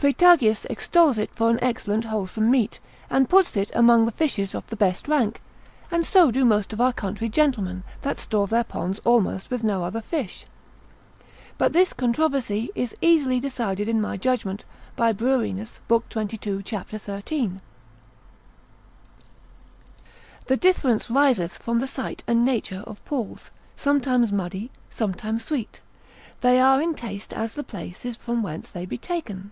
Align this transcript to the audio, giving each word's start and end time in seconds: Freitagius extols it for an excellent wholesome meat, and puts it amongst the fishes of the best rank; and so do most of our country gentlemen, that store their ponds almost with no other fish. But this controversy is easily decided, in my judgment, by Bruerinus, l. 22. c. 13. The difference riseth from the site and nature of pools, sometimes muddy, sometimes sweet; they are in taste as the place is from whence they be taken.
Freitagius 0.00 0.64
extols 0.66 1.18
it 1.18 1.28
for 1.34 1.50
an 1.50 1.58
excellent 1.60 2.04
wholesome 2.04 2.48
meat, 2.52 2.78
and 3.10 3.28
puts 3.28 3.56
it 3.56 3.68
amongst 3.74 4.06
the 4.06 4.16
fishes 4.16 4.54
of 4.54 4.64
the 4.68 4.76
best 4.76 5.08
rank; 5.08 5.40
and 5.90 6.06
so 6.06 6.30
do 6.30 6.44
most 6.44 6.72
of 6.72 6.80
our 6.80 6.92
country 6.92 7.28
gentlemen, 7.28 7.82
that 8.02 8.20
store 8.20 8.46
their 8.46 8.62
ponds 8.62 9.00
almost 9.04 9.50
with 9.50 9.64
no 9.64 9.82
other 9.82 10.00
fish. 10.00 10.46
But 11.58 11.72
this 11.72 11.92
controversy 11.92 12.70
is 12.76 12.94
easily 13.00 13.40
decided, 13.40 13.88
in 13.88 14.00
my 14.00 14.16
judgment, 14.16 14.64
by 14.94 15.12
Bruerinus, 15.12 15.80
l. 15.90 16.04
22. 16.08 16.62
c. 16.64 16.76
13. 16.78 17.60
The 20.46 20.56
difference 20.56 21.10
riseth 21.10 21.58
from 21.58 21.80
the 21.80 21.88
site 21.88 22.22
and 22.28 22.44
nature 22.44 22.84
of 22.86 23.04
pools, 23.04 23.50
sometimes 23.74 24.30
muddy, 24.30 24.70
sometimes 24.90 25.44
sweet; 25.44 25.80
they 26.40 26.60
are 26.60 26.80
in 26.80 26.94
taste 26.94 27.32
as 27.32 27.54
the 27.54 27.64
place 27.64 28.04
is 28.04 28.14
from 28.16 28.44
whence 28.44 28.68
they 28.70 28.86
be 28.86 28.96
taken. 28.96 29.50